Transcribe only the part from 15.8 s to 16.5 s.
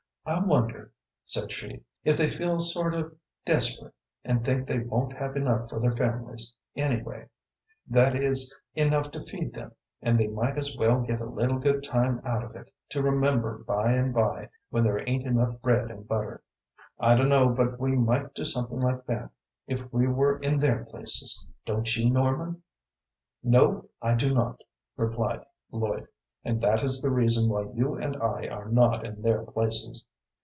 and butter.